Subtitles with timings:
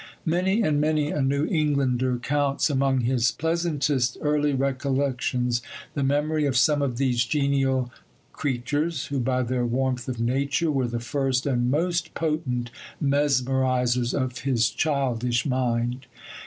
[0.25, 5.61] Many and many a New Englander counts among his pleasantest early recollections
[5.93, 7.91] the memory of some of these genial
[8.33, 14.39] creatures, who by their warmth of nature were the first and most potent mesmerizers of
[14.39, 16.07] his childish mind.